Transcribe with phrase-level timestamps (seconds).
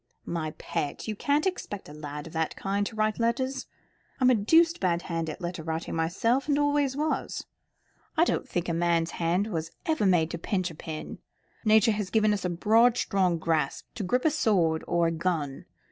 [0.25, 3.67] "My pet, you can't expect a lad of that kind to write letters.
[4.19, 7.45] I am a deuced bad hand at letter writing myself, and always was.
[8.17, 11.19] I don't think a man's hand was ever made to pinch a pen.
[11.65, 15.65] Nature has given us a broad strong grasp, to grip a sword or a gun.